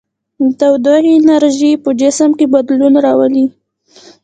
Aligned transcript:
د 0.43 0.43
تودوخې 0.59 1.11
انرژي 1.19 1.71
په 1.83 1.89
جسم 1.99 2.29
کې 2.37 2.45
بدلون 2.53 2.93
راولي. 3.05 3.45